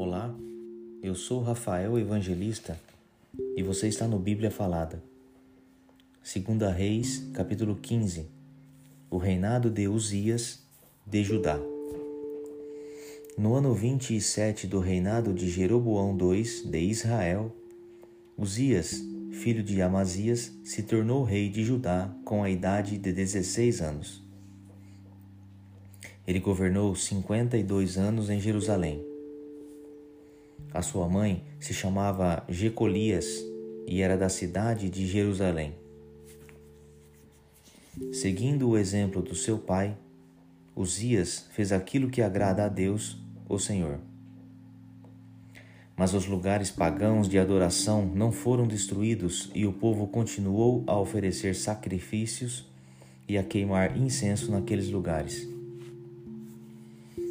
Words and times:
Olá, 0.00 0.32
eu 1.02 1.12
sou 1.16 1.42
Rafael 1.42 1.98
Evangelista 1.98 2.78
e 3.56 3.64
você 3.64 3.88
está 3.88 4.06
no 4.06 4.16
Bíblia 4.16 4.48
Falada. 4.48 5.02
Segunda 6.22 6.70
Reis, 6.70 7.28
capítulo 7.34 7.74
15. 7.74 8.24
O 9.10 9.16
reinado 9.16 9.68
de 9.68 9.88
Uzias 9.88 10.62
de 11.04 11.24
Judá. 11.24 11.58
No 13.36 13.56
ano 13.56 13.74
27 13.74 14.68
do 14.68 14.78
reinado 14.78 15.34
de 15.34 15.50
Jeroboão 15.50 16.16
II 16.16 16.44
de 16.70 16.78
Israel, 16.78 17.52
Uzias, 18.36 19.02
filho 19.32 19.64
de 19.64 19.82
Amazias, 19.82 20.52
se 20.62 20.84
tornou 20.84 21.24
rei 21.24 21.48
de 21.48 21.64
Judá 21.64 22.08
com 22.24 22.44
a 22.44 22.48
idade 22.48 22.96
de 22.98 23.12
16 23.12 23.80
anos. 23.80 24.22
Ele 26.24 26.38
governou 26.38 26.94
52 26.94 27.98
anos 27.98 28.30
em 28.30 28.38
Jerusalém. 28.38 29.07
A 30.72 30.82
sua 30.82 31.08
mãe 31.08 31.44
se 31.58 31.72
chamava 31.72 32.44
Jecolias 32.48 33.26
e 33.86 34.02
era 34.02 34.16
da 34.16 34.28
cidade 34.28 34.90
de 34.90 35.06
Jerusalém. 35.06 35.74
Seguindo 38.12 38.68
o 38.68 38.78
exemplo 38.78 39.22
do 39.22 39.34
seu 39.34 39.58
pai, 39.58 39.96
Uzias 40.76 41.46
fez 41.50 41.72
aquilo 41.72 42.10
que 42.10 42.22
agrada 42.22 42.64
a 42.64 42.68
Deus, 42.68 43.16
o 43.48 43.58
Senhor. 43.58 43.98
Mas 45.96 46.14
os 46.14 46.26
lugares 46.26 46.70
pagãos 46.70 47.28
de 47.28 47.38
adoração 47.38 48.06
não 48.06 48.30
foram 48.30 48.66
destruídos 48.66 49.50
e 49.54 49.66
o 49.66 49.72
povo 49.72 50.06
continuou 50.06 50.84
a 50.86 50.98
oferecer 50.98 51.56
sacrifícios 51.56 52.66
e 53.28 53.36
a 53.36 53.42
queimar 53.42 53.96
incenso 53.96 54.50
naqueles 54.50 54.88
lugares 54.90 55.48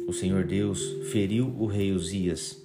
o 0.08 0.12
Senhor 0.12 0.42
Deus 0.46 0.80
feriu 1.12 1.54
o 1.58 1.66
rei 1.66 1.92
Uzias 1.92 2.56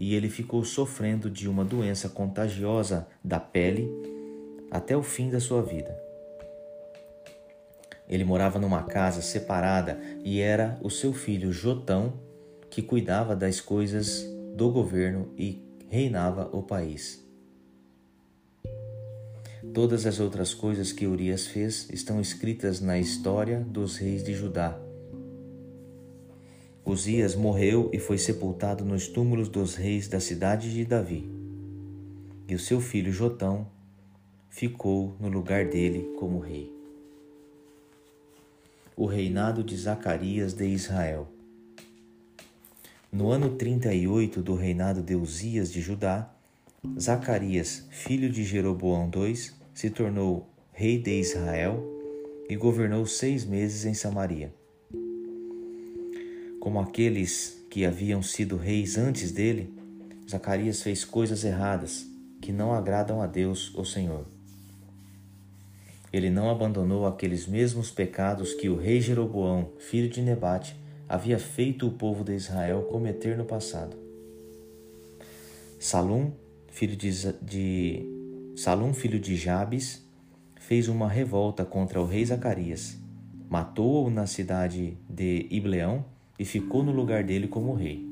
e 0.00 0.14
ele 0.14 0.30
ficou 0.30 0.64
sofrendo 0.64 1.30
de 1.30 1.46
uma 1.46 1.62
doença 1.62 2.08
contagiosa 2.08 3.06
da 3.22 3.38
pele 3.38 3.86
até 4.70 4.96
o 4.96 5.02
fim 5.02 5.28
da 5.28 5.38
sua 5.38 5.62
vida. 5.62 5.94
Ele 8.08 8.24
morava 8.24 8.58
numa 8.58 8.82
casa 8.84 9.20
separada 9.20 10.00
e 10.24 10.40
era 10.40 10.80
o 10.82 10.88
seu 10.88 11.12
filho 11.12 11.52
Jotão 11.52 12.14
que 12.70 12.80
cuidava 12.80 13.36
das 13.36 13.60
coisas 13.60 14.24
do 14.56 14.70
governo 14.70 15.34
e 15.36 15.62
reinava 15.90 16.48
o 16.50 16.62
país. 16.62 17.22
Todas 19.74 20.06
as 20.06 20.18
outras 20.18 20.54
coisas 20.54 20.92
que 20.92 21.06
Urias 21.06 21.46
fez 21.46 21.90
estão 21.92 22.22
escritas 22.22 22.80
na 22.80 22.98
história 22.98 23.60
dos 23.60 23.98
reis 23.98 24.24
de 24.24 24.32
Judá 24.32 24.80
Uzias 26.90 27.36
morreu 27.36 27.88
e 27.92 28.00
foi 28.00 28.18
sepultado 28.18 28.84
nos 28.84 29.06
túmulos 29.06 29.48
dos 29.48 29.76
reis 29.76 30.08
da 30.08 30.18
cidade 30.18 30.74
de 30.74 30.84
Davi. 30.84 31.30
E 32.48 32.54
o 32.54 32.58
seu 32.58 32.80
filho 32.80 33.12
Jotão 33.12 33.68
ficou 34.48 35.14
no 35.20 35.28
lugar 35.28 35.66
dele 35.66 36.12
como 36.18 36.40
rei. 36.40 36.68
O 38.96 39.06
reinado 39.06 39.62
de 39.62 39.76
Zacarias 39.76 40.52
de 40.52 40.66
Israel. 40.66 41.28
No 43.12 43.30
ano 43.30 43.50
38 43.50 44.42
do 44.42 44.56
reinado 44.56 45.00
de 45.00 45.14
Uzias 45.14 45.72
de 45.72 45.80
Judá, 45.80 46.34
Zacarias, 46.98 47.86
filho 47.90 48.28
de 48.28 48.42
Jeroboão 48.42 49.08
II, 49.14 49.36
se 49.72 49.90
tornou 49.90 50.48
rei 50.72 50.98
de 50.98 51.20
Israel 51.20 51.84
e 52.48 52.56
governou 52.56 53.06
seis 53.06 53.44
meses 53.44 53.84
em 53.84 53.94
Samaria 53.94 54.59
como 56.60 56.78
aqueles 56.78 57.64
que 57.70 57.86
haviam 57.86 58.22
sido 58.22 58.56
reis 58.56 58.98
antes 58.98 59.32
dele, 59.32 59.74
Zacarias 60.30 60.82
fez 60.82 61.04
coisas 61.04 61.42
erradas 61.42 62.06
que 62.40 62.52
não 62.52 62.72
agradam 62.74 63.22
a 63.22 63.26
Deus, 63.26 63.74
o 63.74 63.84
Senhor. 63.84 64.26
Ele 66.12 66.28
não 66.28 66.50
abandonou 66.50 67.06
aqueles 67.06 67.46
mesmos 67.46 67.90
pecados 67.90 68.52
que 68.52 68.68
o 68.68 68.76
rei 68.76 69.00
Jeroboão, 69.00 69.70
filho 69.78 70.10
de 70.10 70.20
Nebate, 70.20 70.76
havia 71.08 71.38
feito 71.38 71.86
o 71.86 71.92
povo 71.92 72.22
de 72.22 72.34
Israel 72.34 72.82
cometer 72.82 73.36
no 73.36 73.44
passado. 73.44 73.96
Salum, 75.78 76.32
filho 76.68 76.96
de, 76.96 77.10
de 77.40 78.52
Salum, 78.54 78.92
filho 78.92 79.18
de 79.18 79.34
Jabes, 79.34 80.04
fez 80.56 80.88
uma 80.88 81.08
revolta 81.08 81.64
contra 81.64 82.00
o 82.00 82.06
rei 82.06 82.24
Zacarias, 82.24 82.98
matou-o 83.48 84.10
na 84.10 84.26
cidade 84.26 84.98
de 85.08 85.46
Ibleão 85.50 86.04
e 86.40 86.44
ficou 86.46 86.82
no 86.82 86.90
lugar 86.90 87.22
dele 87.22 87.46
como 87.46 87.74
rei. 87.74 88.10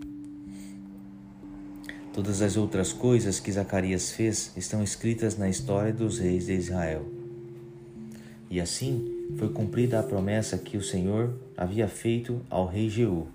Todas 2.13 2.43
as 2.43 2.59
outras 2.59 2.93
coisas 2.93 3.41
que 3.41 3.51
Zacarias 3.51 4.13
fez 4.13 4.53
estão 4.55 4.83
escritas 4.83 5.39
na 5.39 5.49
história 5.49 5.95
dos 5.95 6.19
reis 6.19 6.45
de 6.45 6.53
Israel. 6.53 7.07
E 8.51 8.61
assim 8.61 9.31
foi 9.39 9.49
cumprida 9.49 9.99
a 9.99 10.03
promessa 10.03 10.59
que 10.59 10.77
o 10.77 10.83
Senhor 10.83 11.39
havia 11.57 11.89
feito 11.89 12.43
ao 12.51 12.67
rei 12.67 12.91
Jeú. 12.91 13.29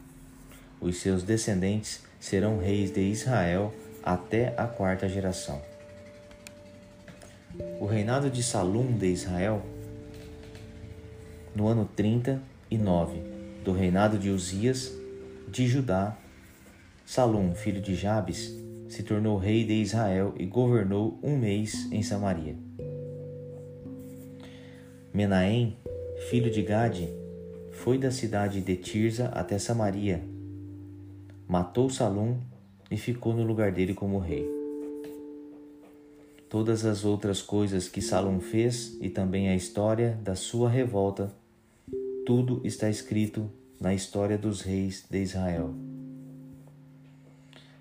Os 0.80 0.98
seus 0.98 1.24
descendentes 1.24 2.04
serão 2.20 2.60
reis 2.60 2.92
de 2.92 3.02
Israel 3.02 3.74
até 4.04 4.54
a 4.56 4.68
quarta 4.68 5.10
geração. 5.10 5.60
O 7.80 7.88
reinado 7.88 8.30
de 8.30 8.44
Salum 8.44 8.96
de 8.96 9.08
Israel, 9.08 9.66
no 11.56 11.66
ano 11.66 11.90
39 11.96 13.33
do 13.64 13.72
reinado 13.72 14.18
de 14.18 14.30
Uzias 14.30 14.92
de 15.48 15.68
Judá, 15.68 16.18
Salom, 17.06 17.54
filho 17.54 17.82
de 17.82 17.96
Jabes, 17.96 18.54
se 18.90 19.04
tornou 19.04 19.38
rei 19.38 19.64
de 19.64 19.74
Israel 19.74 20.34
e 20.38 20.46
governou 20.46 21.20
um 21.24 21.38
mês 21.38 21.92
em 21.92 22.02
Samaria. 22.04 22.56
Menahem, 25.14 25.78
filho 26.30 26.52
de 26.52 26.62
Gade, 26.62 27.10
foi 27.72 27.98
da 27.98 28.12
cidade 28.12 28.62
de 28.62 28.76
Tirza 28.76 29.28
até 29.28 29.58
Samaria, 29.58 30.24
matou 31.48 31.90
Salom 31.90 32.38
e 32.90 32.98
ficou 32.98 33.34
no 33.34 33.44
lugar 33.44 33.72
dele 33.72 33.94
como 33.94 34.20
rei. 34.20 34.50
Todas 36.50 36.86
as 36.86 37.04
outras 37.04 37.42
coisas 37.42 37.88
que 37.88 38.02
Salom 38.02 38.40
fez 38.40 38.98
e 39.02 39.10
também 39.10 39.50
a 39.50 39.56
história 39.56 40.20
da 40.24 40.36
sua 40.36 40.70
revolta 40.70 41.32
tudo 42.26 42.62
está 42.64 42.90
escrito 42.90 43.50
na 43.80 43.94
história 43.94 44.38
dos 44.38 44.62
reis 44.62 45.06
de 45.10 45.22
Israel. 45.22 45.74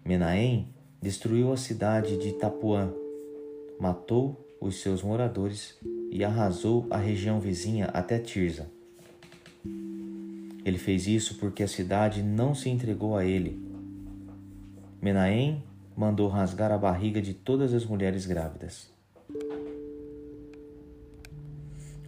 Menahem 0.04 0.68
destruiu 1.00 1.52
a 1.52 1.56
cidade 1.56 2.16
de 2.16 2.32
Tapuã, 2.32 2.92
matou 3.78 4.44
os 4.60 4.80
seus 4.80 5.02
moradores 5.02 5.78
e 6.10 6.24
arrasou 6.24 6.86
a 6.90 6.96
região 6.96 7.38
vizinha 7.38 7.86
até 7.86 8.18
Tirza. 8.18 8.68
Ele 10.64 10.78
fez 10.78 11.06
isso 11.06 11.38
porque 11.38 11.62
a 11.62 11.68
cidade 11.68 12.22
não 12.22 12.54
se 12.54 12.68
entregou 12.68 13.16
a 13.16 13.24
ele. 13.24 13.60
Menahem 15.00 15.62
mandou 15.96 16.28
rasgar 16.28 16.72
a 16.72 16.78
barriga 16.78 17.22
de 17.22 17.34
todas 17.34 17.72
as 17.72 17.84
mulheres 17.84 18.26
grávidas. 18.26 18.90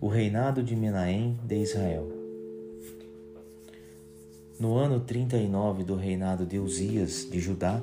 O 0.00 0.08
reinado 0.08 0.62
de 0.62 0.74
Menahem 0.76 1.38
de 1.44 1.56
Israel. 1.62 2.23
No 4.58 4.76
ano 4.76 5.00
39 5.00 5.82
do 5.82 5.96
reinado 5.96 6.46
de 6.46 6.60
Uzias 6.60 7.28
de 7.28 7.40
Judá, 7.40 7.82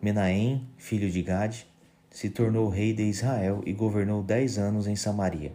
Menahem, 0.00 0.66
filho 0.78 1.10
de 1.10 1.22
Gade, 1.22 1.66
se 2.10 2.30
tornou 2.30 2.70
rei 2.70 2.94
de 2.94 3.02
Israel 3.02 3.62
e 3.66 3.74
governou 3.74 4.22
dez 4.22 4.56
anos 4.56 4.86
em 4.86 4.96
Samaria. 4.96 5.52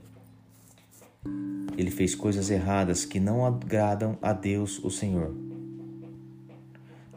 Ele 1.76 1.90
fez 1.90 2.14
coisas 2.14 2.52
erradas 2.52 3.04
que 3.04 3.20
não 3.20 3.44
agradam 3.44 4.16
a 4.22 4.32
Deus, 4.32 4.78
o 4.84 4.92
Senhor. 4.92 5.34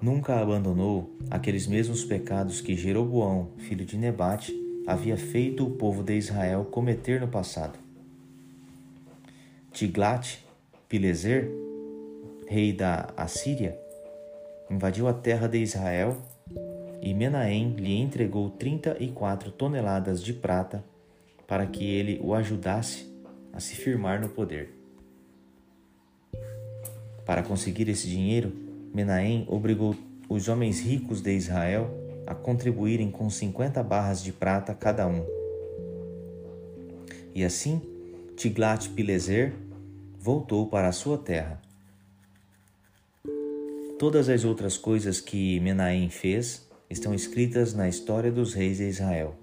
Nunca 0.00 0.40
abandonou 0.40 1.14
aqueles 1.30 1.66
mesmos 1.66 2.02
pecados 2.02 2.62
que 2.62 2.74
Jeroboão, 2.74 3.50
filho 3.58 3.84
de 3.84 3.98
Nebate, 3.98 4.54
havia 4.86 5.18
feito 5.18 5.66
o 5.66 5.72
povo 5.72 6.02
de 6.02 6.16
Israel 6.16 6.64
cometer 6.64 7.20
no 7.20 7.28
passado. 7.28 7.78
Tiglat, 9.72 10.38
Pileser, 10.88 11.69
rei 12.50 12.72
da 12.72 13.14
Assíria, 13.16 13.78
invadiu 14.68 15.06
a 15.06 15.12
terra 15.12 15.46
de 15.46 15.58
Israel 15.58 16.16
e 17.00 17.14
Menahem 17.14 17.76
lhe 17.76 17.96
entregou 17.96 18.50
34 18.50 19.52
toneladas 19.52 20.20
de 20.20 20.32
prata 20.32 20.84
para 21.46 21.64
que 21.64 21.84
ele 21.84 22.20
o 22.20 22.34
ajudasse 22.34 23.08
a 23.52 23.60
se 23.60 23.76
firmar 23.76 24.20
no 24.20 24.30
poder. 24.30 24.74
Para 27.24 27.44
conseguir 27.44 27.88
esse 27.88 28.08
dinheiro, 28.08 28.52
Menahem 28.92 29.46
obrigou 29.48 29.94
os 30.28 30.48
homens 30.48 30.80
ricos 30.80 31.20
de 31.20 31.32
Israel 31.32 31.88
a 32.26 32.34
contribuírem 32.34 33.12
com 33.12 33.30
50 33.30 33.80
barras 33.84 34.24
de 34.24 34.32
prata 34.32 34.74
cada 34.74 35.06
um. 35.06 35.24
E 37.32 37.44
assim, 37.44 37.80
Tiglat-Pileser 38.34 39.54
voltou 40.18 40.66
para 40.66 40.88
a 40.88 40.92
sua 40.92 41.16
terra 41.16 41.69
Todas 44.00 44.30
as 44.30 44.46
outras 44.46 44.78
coisas 44.78 45.20
que 45.20 45.60
Menahem 45.60 46.08
fez 46.08 46.66
estão 46.88 47.14
escritas 47.14 47.74
na 47.74 47.86
história 47.86 48.32
dos 48.32 48.54
reis 48.54 48.78
de 48.78 48.84
Israel. 48.84 49.36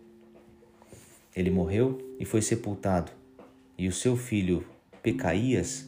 Ele 1.36 1.52
morreu 1.52 2.00
e 2.20 2.26
foi 2.26 2.42
sepultado, 2.42 3.12
e 3.78 3.88
o 3.88 3.92
seu 3.92 4.18
filho 4.18 4.66
Pecaías 5.04 5.88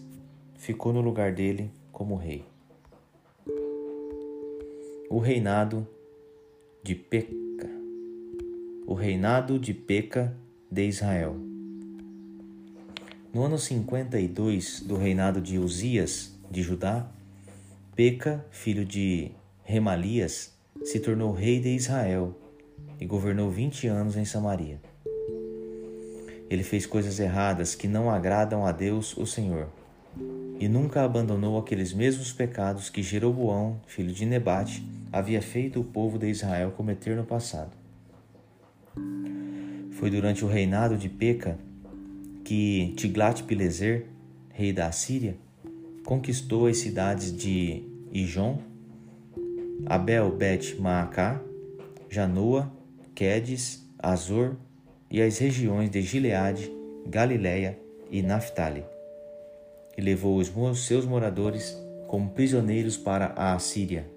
ficou 0.59 0.93
no 0.93 1.01
lugar 1.01 1.31
dele 1.33 1.71
como 1.91 2.15
rei. 2.15 2.45
O 5.09 5.17
reinado 5.17 5.87
de 6.83 6.93
Peca. 6.93 7.71
O 8.85 8.93
reinado 8.93 9.57
de 9.57 9.73
Peca 9.73 10.37
de 10.69 10.87
Israel. 10.87 11.35
No 13.33 13.45
ano 13.45 13.57
52 13.57 14.81
do 14.81 14.95
reinado 14.95 15.41
de 15.41 15.57
Uzias 15.57 16.37
de 16.51 16.61
Judá, 16.61 17.11
Peca, 17.99 18.45
filho 18.49 18.85
de 18.85 19.29
Remalias, 19.61 20.53
se 20.85 21.01
tornou 21.01 21.33
rei 21.33 21.59
de 21.59 21.75
Israel 21.75 22.33
e 22.97 23.05
governou 23.05 23.51
vinte 23.51 23.87
anos 23.87 24.15
em 24.15 24.23
Samaria. 24.23 24.79
Ele 26.49 26.63
fez 26.63 26.85
coisas 26.85 27.19
erradas 27.19 27.75
que 27.75 27.89
não 27.89 28.09
agradam 28.09 28.65
a 28.65 28.71
Deus, 28.71 29.17
o 29.17 29.25
Senhor, 29.25 29.67
e 30.61 30.69
nunca 30.69 31.03
abandonou 31.03 31.57
aqueles 31.57 31.91
mesmos 31.91 32.31
pecados 32.31 32.89
que 32.89 33.03
Jeroboão, 33.03 33.81
filho 33.85 34.13
de 34.13 34.25
Nebate, 34.25 34.81
havia 35.11 35.41
feito 35.41 35.81
o 35.81 35.83
povo 35.83 36.17
de 36.17 36.29
Israel 36.29 36.71
cometer 36.71 37.17
no 37.17 37.25
passado. 37.25 37.71
Foi 39.91 40.09
durante 40.09 40.45
o 40.45 40.47
reinado 40.47 40.95
de 40.95 41.09
Peca 41.09 41.59
que 42.45 42.93
Tiglat-Pileser, 42.95 44.05
rei 44.53 44.71
da 44.71 44.87
Assíria, 44.87 45.35
conquistou 46.05 46.65
as 46.65 46.77
cidades 46.77 47.35
de 47.35 47.88
Ijon, 48.11 48.59
Abel 49.85 50.31
Bet 50.31 50.75
Maacá, 50.79 51.41
Janoa, 52.09 52.71
Quedes, 53.13 53.87
Azor 53.97 54.55
e 55.09 55.21
as 55.21 55.37
regiões 55.37 55.89
de 55.89 56.01
Gileade, 56.01 56.71
Galiléia 57.07 57.79
e 58.09 58.21
Naphtali. 58.21 58.83
E 59.97 60.01
levou 60.01 60.37
os 60.37 60.49
seus 60.85 61.05
moradores 61.05 61.77
como 62.07 62.29
prisioneiros 62.31 62.97
para 62.97 63.27
a 63.35 63.53
Assíria. 63.53 64.09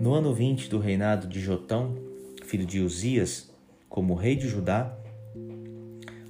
No 0.00 0.12
ano 0.12 0.34
20 0.34 0.68
do 0.68 0.78
reinado 0.78 1.26
de 1.26 1.40
Jotão, 1.40 1.96
filho 2.44 2.66
de 2.66 2.80
Uzias, 2.80 3.50
como 3.88 4.14
rei 4.14 4.36
de 4.36 4.48
Judá, 4.48 4.96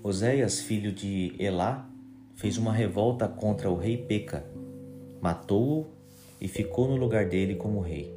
Oséias, 0.03 0.61
filho 0.61 0.93
de 0.93 1.35
Elá, 1.39 1.89
fez 2.35 2.59
uma 2.59 2.73
revolta 2.73 3.27
contra 3.27 3.71
o 3.71 3.77
rei 3.77 3.97
Peca, 3.97 4.45
matou-o 5.25 5.87
e 6.39 6.47
ficou 6.47 6.87
no 6.87 6.97
lugar 6.97 7.25
dele 7.25 7.55
como 7.55 7.81
rei. 7.81 8.15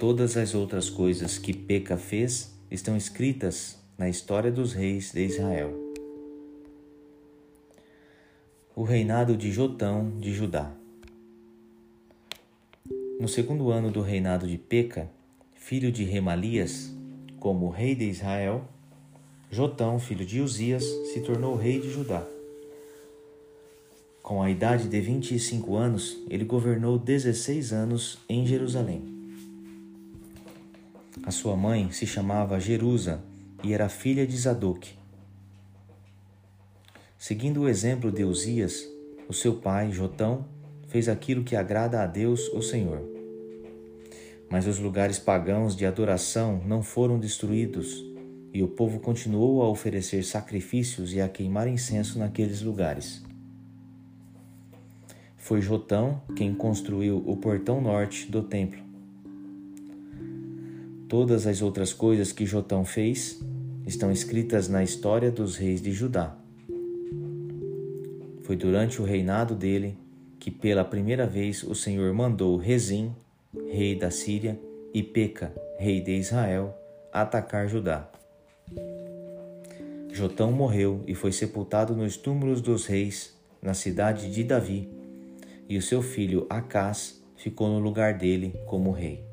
Todas 0.00 0.34
as 0.38 0.54
outras 0.54 0.88
coisas 0.88 1.36
que 1.36 1.52
Peca 1.52 1.98
fez 1.98 2.58
estão 2.70 2.96
escritas 2.96 3.78
na 3.98 4.08
história 4.08 4.50
dos 4.50 4.72
reis 4.72 5.12
de 5.12 5.22
Israel. 5.22 5.70
O 8.74 8.82
reinado 8.82 9.36
de 9.36 9.52
Jotão 9.52 10.18
de 10.18 10.32
Judá. 10.32 10.72
No 13.20 13.28
segundo 13.28 13.70
ano 13.70 13.90
do 13.90 14.00
reinado 14.00 14.46
de 14.46 14.56
Peca, 14.56 15.10
filho 15.54 15.92
de 15.92 16.02
Remalias, 16.02 16.96
como 17.38 17.68
rei 17.68 17.94
de 17.94 18.04
Israel, 18.08 18.64
Jotão, 19.50 20.00
filho 20.00 20.24
de 20.24 20.40
Uzias, 20.40 20.84
se 21.12 21.20
tornou 21.20 21.56
rei 21.56 21.78
de 21.78 21.90
Judá. 21.90 22.26
Com 24.22 24.40
a 24.40 24.48
idade 24.48 24.88
de 24.88 25.00
25 25.00 25.74
anos, 25.74 26.16
ele 26.30 26.44
governou 26.44 26.96
16 26.96 27.72
anos 27.72 28.18
em 28.28 28.46
Jerusalém. 28.46 29.02
A 31.24 31.32
sua 31.32 31.56
mãe 31.56 31.90
se 31.90 32.06
chamava 32.06 32.60
Jerusa 32.60 33.20
e 33.64 33.72
era 33.72 33.88
filha 33.88 34.24
de 34.24 34.36
Zadok. 34.36 34.94
Seguindo 37.18 37.62
o 37.62 37.68
exemplo 37.68 38.12
de 38.12 38.22
Uzias, 38.22 38.88
o 39.28 39.32
seu 39.32 39.56
pai, 39.56 39.90
Jotão, 39.90 40.44
fez 40.86 41.08
aquilo 41.08 41.42
que 41.42 41.56
agrada 41.56 42.00
a 42.00 42.06
Deus, 42.06 42.46
o 42.54 42.62
Senhor. 42.62 43.02
Mas 44.48 44.68
os 44.68 44.78
lugares 44.78 45.18
pagãos 45.18 45.74
de 45.74 45.84
adoração 45.84 46.62
não 46.64 46.80
foram 46.80 47.18
destruídos, 47.18 48.04
e 48.54 48.62
o 48.62 48.68
povo 48.68 49.00
continuou 49.00 49.62
a 49.62 49.68
oferecer 49.68 50.22
sacrifícios 50.22 51.12
e 51.12 51.20
a 51.20 51.28
queimar 51.28 51.66
incenso 51.66 52.20
naqueles 52.20 52.62
lugares. 52.62 53.31
Foi 55.42 55.60
Jotão 55.60 56.22
quem 56.36 56.54
construiu 56.54 57.20
o 57.26 57.36
portão 57.36 57.80
norte 57.80 58.30
do 58.30 58.44
templo 58.44 58.80
Todas 61.08 61.48
as 61.48 61.60
outras 61.60 61.92
coisas 61.92 62.30
que 62.30 62.46
Jotão 62.46 62.84
fez 62.84 63.44
estão 63.84 64.12
escritas 64.12 64.68
na 64.68 64.84
história 64.84 65.32
dos 65.32 65.56
reis 65.56 65.82
de 65.82 65.90
Judá. 65.90 66.36
Foi 68.44 68.54
durante 68.54 69.02
o 69.02 69.04
reinado 69.04 69.56
dele 69.56 69.98
que 70.38 70.48
pela 70.48 70.84
primeira 70.84 71.26
vez 71.26 71.64
o 71.64 71.74
Senhor 71.74 72.14
mandou 72.14 72.56
Rezim, 72.56 73.12
rei 73.68 73.96
da 73.96 74.12
Síria, 74.12 74.58
e 74.94 75.02
Peca, 75.02 75.52
rei 75.76 76.00
de 76.00 76.12
Israel, 76.12 76.72
atacar 77.12 77.68
Judá. 77.68 78.08
Jotão 80.12 80.52
morreu 80.52 81.02
e 81.04 81.16
foi 81.16 81.32
sepultado 81.32 81.96
nos 81.96 82.16
túmulos 82.16 82.60
dos 82.60 82.86
reis, 82.86 83.36
na 83.60 83.74
cidade 83.74 84.30
de 84.32 84.44
Davi, 84.44 85.01
e 85.68 85.76
o 85.76 85.82
seu 85.82 86.02
filho 86.02 86.46
Acás 86.48 87.22
ficou 87.36 87.68
no 87.68 87.78
lugar 87.78 88.14
dele 88.14 88.54
como 88.66 88.90
rei. 88.90 89.31